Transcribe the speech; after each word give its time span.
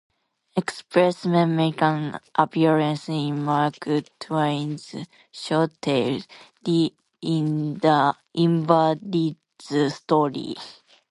Expressmen 0.57 1.55
make 1.55 1.79
an 1.83 2.19
appearance 2.33 3.07
in 3.07 3.43
Mark 3.43 3.85
Twain's 4.19 4.95
short 5.31 5.79
tale, 5.79 6.19
The 6.63 6.91
Invalid's 7.21 9.35
Story. 9.93 10.55